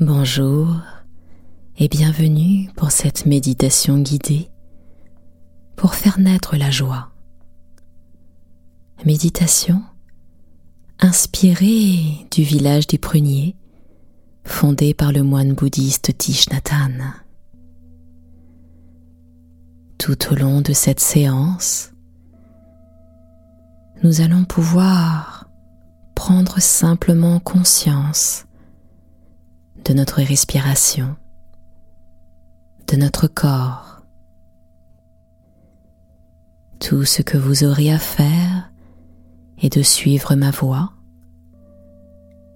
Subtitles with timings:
[0.00, 0.76] Bonjour
[1.76, 4.48] et bienvenue pour cette méditation guidée
[5.74, 7.10] pour faire naître la joie.
[9.04, 9.82] Méditation
[11.00, 13.56] inspirée du village des pruniers
[14.44, 16.46] fondé par le moine bouddhiste Thich
[19.98, 21.90] Tout au long de cette séance,
[24.04, 25.50] nous allons pouvoir
[26.14, 28.44] prendre simplement conscience
[29.88, 31.16] de notre respiration,
[32.88, 34.02] de notre corps.
[36.78, 38.70] Tout ce que vous aurez à faire
[39.62, 40.92] est de suivre ma voix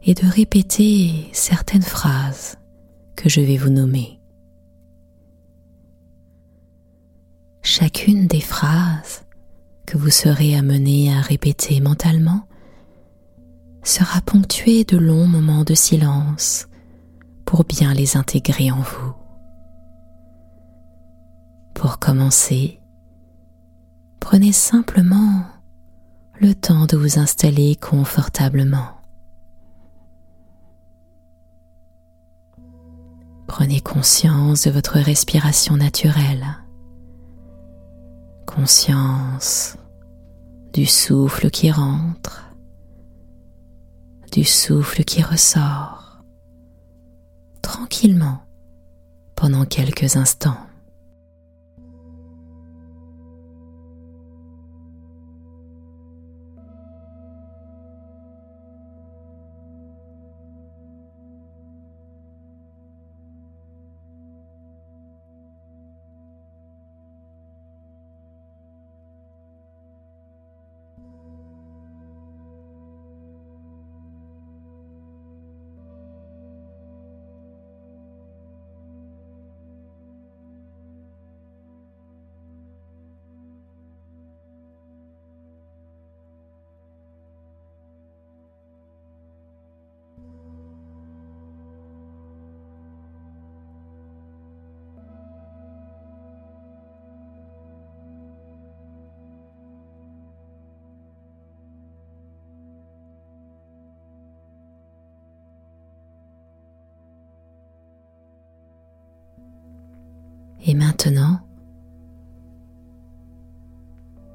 [0.03, 2.59] et de répéter certaines phrases
[3.17, 4.21] que je vais vous nommer.
[7.63, 9.25] Chacune des phrases
[9.87, 12.47] que vous serez amené à répéter mentalement
[13.85, 16.69] sera ponctuée de longs moments de silence
[17.53, 19.13] pour bien les intégrer en vous.
[21.75, 22.81] Pour commencer,
[24.21, 25.45] prenez simplement
[26.41, 28.89] le temps de vous installer confortablement.
[33.47, 36.47] Prenez conscience de votre respiration naturelle,
[38.47, 39.77] conscience
[40.73, 42.47] du souffle qui rentre,
[44.33, 46.02] du souffle qui ressort
[47.73, 48.43] tranquillement
[49.35, 50.59] pendant quelques instants.
[110.73, 111.39] Et maintenant,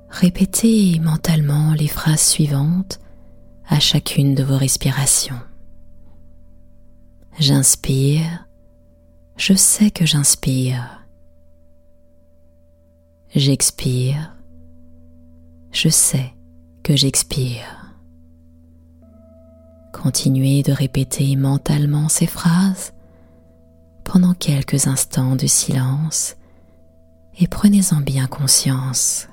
[0.08, 3.00] répétez mentalement les phrases suivantes
[3.68, 5.40] à chacune de vos respirations.
[7.40, 8.48] J'inspire,
[9.36, 11.08] je sais que j'inspire.
[13.34, 14.36] J'expire,
[15.72, 16.36] je sais
[16.84, 17.96] que j'expire.
[19.92, 22.94] Continuez de répéter mentalement ces phrases
[24.08, 26.38] pendant quelques instants de silence
[27.38, 29.28] et prenez-en bien conscience.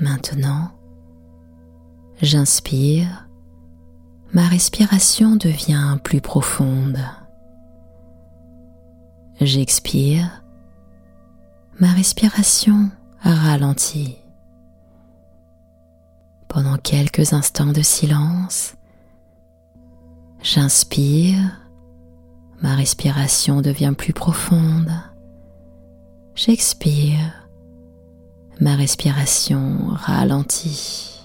[0.00, 0.70] Maintenant,
[2.22, 3.28] j'inspire,
[4.32, 6.98] ma respiration devient plus profonde.
[9.42, 10.39] J'expire,
[11.80, 12.90] ma respiration
[13.22, 14.18] ralentit.
[16.46, 18.74] Pendant quelques instants de silence,
[20.42, 21.58] j'inspire,
[22.60, 24.92] ma respiration devient plus profonde.
[26.34, 27.48] J'expire,
[28.60, 31.19] ma respiration ralentit.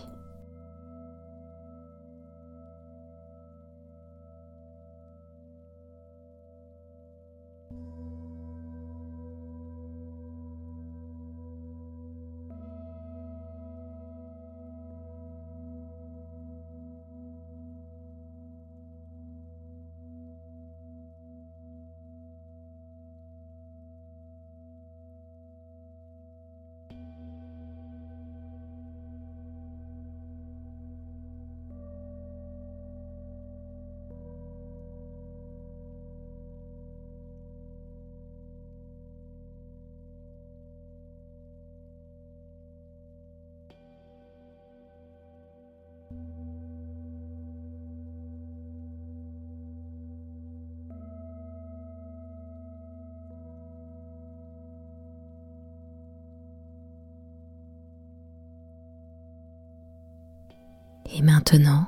[61.18, 61.86] Et maintenant,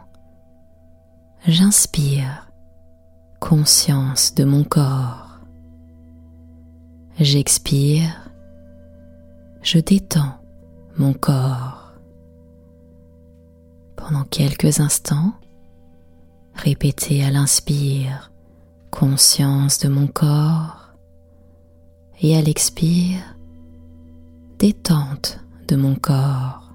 [1.46, 2.48] j'inspire
[3.42, 5.40] conscience de mon corps.
[7.20, 8.32] J'expire,
[9.62, 10.40] je détends
[10.96, 11.92] mon corps.
[13.98, 15.34] Pendant quelques instants,
[16.54, 18.32] répétez à l'inspire
[18.92, 20.94] conscience de mon corps
[22.22, 23.20] et à l'expire
[24.58, 26.67] détente de mon corps.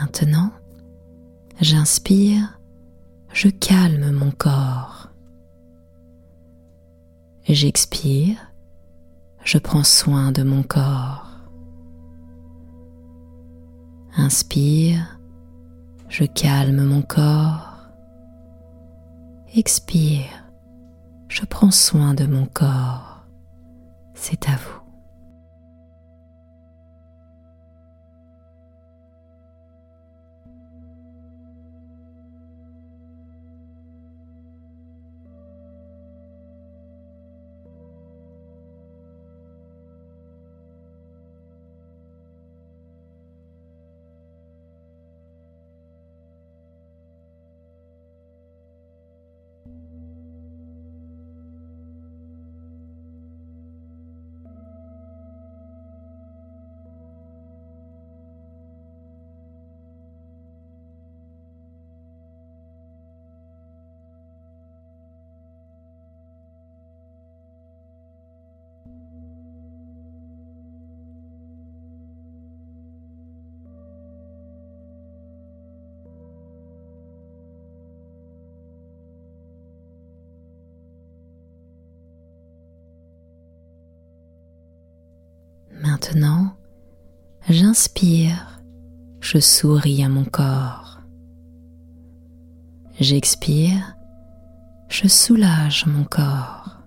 [0.00, 0.50] Maintenant,
[1.60, 2.58] j'inspire,
[3.34, 5.10] je calme mon corps.
[7.46, 8.38] J'expire,
[9.44, 11.26] je prends soin de mon corps.
[14.16, 15.20] Inspire,
[16.08, 17.76] je calme mon corps.
[19.54, 20.46] Expire,
[21.28, 23.26] je prends soin de mon corps.
[24.14, 24.89] C'est à vous.
[86.02, 86.56] Maintenant,
[87.46, 88.62] j'inspire,
[89.20, 91.02] je souris à mon corps.
[92.98, 93.98] J'expire,
[94.88, 96.78] je soulage mon corps.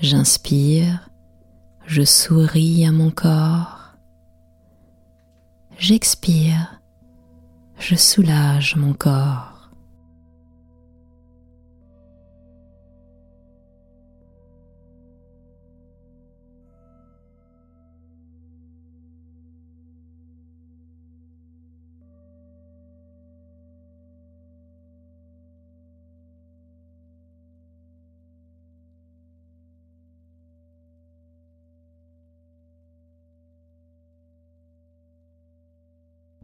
[0.00, 1.10] J'inspire,
[1.84, 3.92] je souris à mon corps.
[5.76, 6.80] J'expire,
[7.78, 9.55] je soulage mon corps.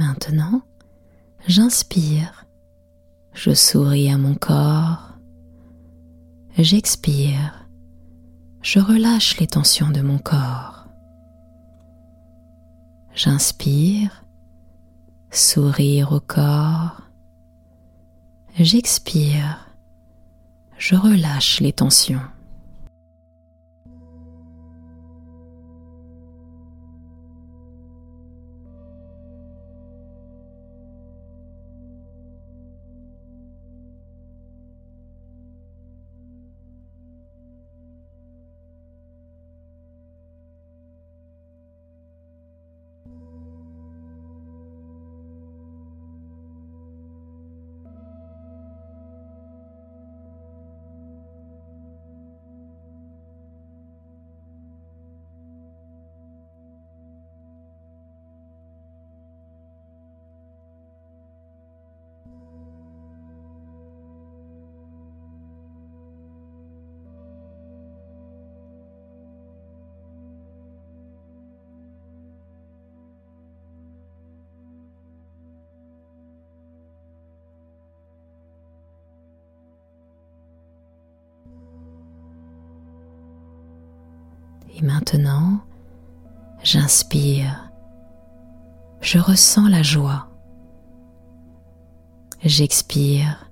[0.00, 0.62] Maintenant,
[1.46, 2.46] j'inspire,
[3.34, 5.18] je souris à mon corps,
[6.56, 7.68] j'expire,
[8.62, 10.86] je relâche les tensions de mon corps.
[13.14, 14.24] J'inspire,
[15.30, 17.02] sourire au corps,
[18.58, 19.68] j'expire,
[20.78, 22.22] je relâche les tensions.
[84.80, 85.60] Et maintenant,
[86.62, 87.70] j'inspire.
[89.00, 90.28] Je ressens la joie.
[92.42, 93.50] J'expire.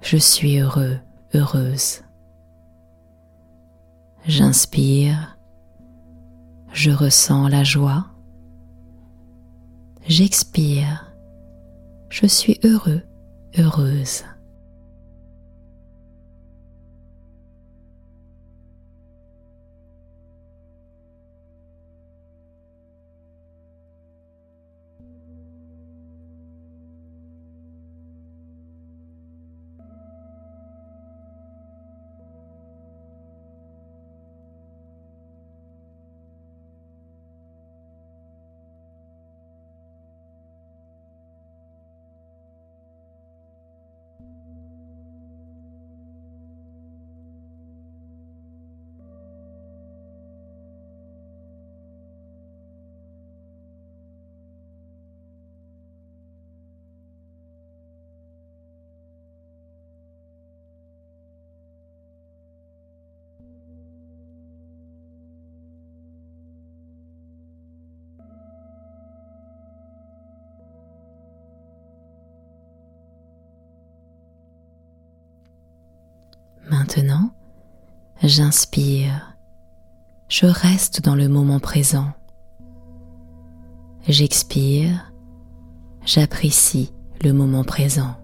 [0.00, 0.98] Je suis heureux,
[1.34, 2.02] heureuse.
[4.26, 5.38] J'inspire.
[6.72, 8.06] Je ressens la joie.
[10.06, 11.14] J'expire.
[12.08, 13.02] Je suis heureux,
[13.56, 14.24] heureuse.
[76.86, 77.30] Maintenant,
[78.22, 79.38] j'inspire.
[80.28, 82.12] Je reste dans le moment présent.
[84.06, 85.10] J'expire.
[86.04, 88.16] J'apprécie le moment présent.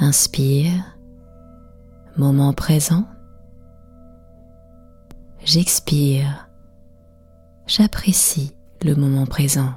[0.00, 0.98] Inspire.
[2.18, 3.06] Moment présent.
[5.46, 6.50] J'expire.
[7.66, 9.72] J'apprécie le moment présent.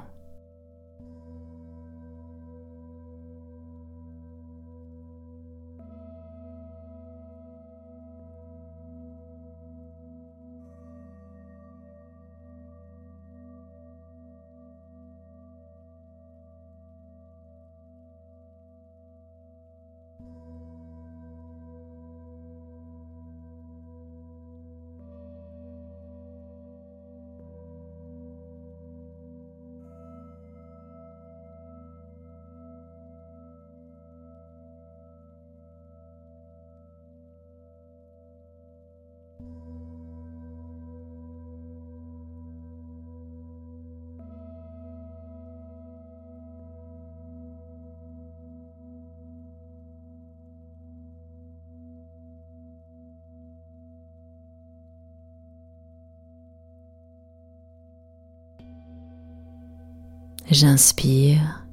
[60.50, 61.64] J'inspire,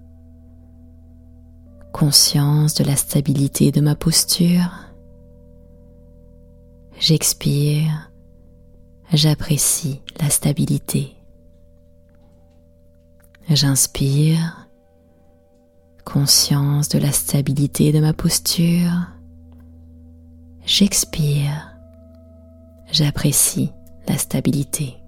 [1.92, 4.72] conscience de la stabilité de ma posture.
[6.98, 8.12] J'expire,
[9.12, 11.18] j'apprécie la stabilité.
[13.50, 14.70] J'inspire,
[16.06, 19.10] conscience de la stabilité de ma posture.
[20.66, 21.76] J'expire,
[22.90, 23.74] j'apprécie
[24.08, 25.01] la stabilité.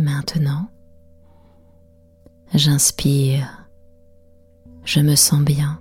[0.00, 0.70] Maintenant,
[2.54, 3.68] j'inspire,
[4.82, 5.78] je me sens bien.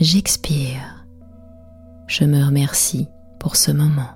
[0.00, 1.06] J'expire,
[2.06, 4.08] je me remercie pour ce moment.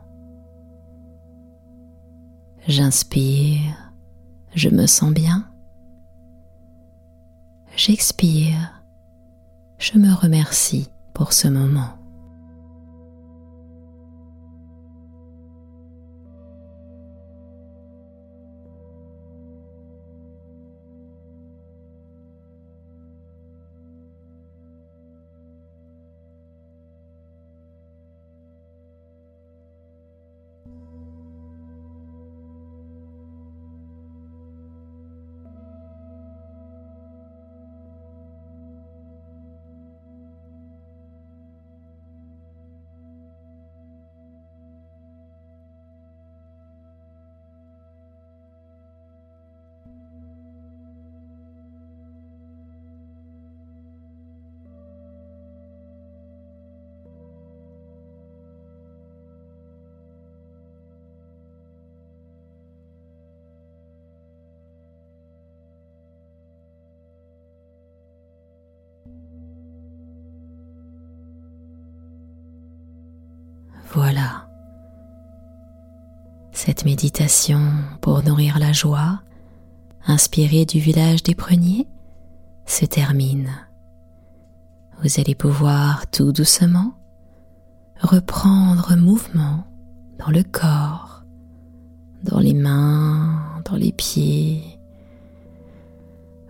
[2.66, 3.92] J'inspire,
[4.54, 5.46] je me sens bien.
[7.76, 8.82] J'expire,
[9.76, 11.99] je me remercie pour ce moment.
[76.52, 77.60] Cette méditation
[78.00, 79.20] pour nourrir la joie,
[80.06, 81.86] inspirée du village des pruniers,
[82.66, 83.50] se termine.
[85.02, 86.94] Vous allez pouvoir tout doucement
[88.00, 89.64] reprendre mouvement
[90.18, 91.22] dans le corps,
[92.22, 94.78] dans les mains, dans les pieds.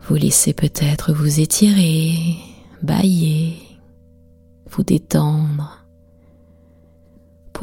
[0.03, 2.37] Vous laissez peut-être vous étirer,
[2.83, 3.57] bailler,
[4.71, 5.80] vous détendre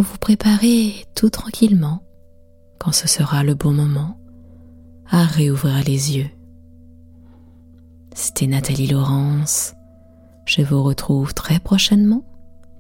[0.04, 2.04] vous préparer tout tranquillement,
[2.80, 4.20] quand ce sera le bon moment,
[5.10, 6.30] à réouvrir les yeux.
[8.14, 9.74] C'était Nathalie Laurence.
[10.46, 12.24] Je vous retrouve très prochainement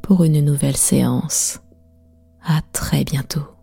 [0.01, 1.59] pour une nouvelle séance.
[2.43, 3.56] À très bientôt.